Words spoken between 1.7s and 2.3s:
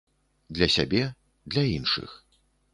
іншых.